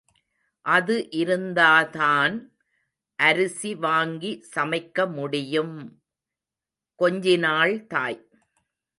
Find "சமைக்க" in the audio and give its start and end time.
4.55-5.05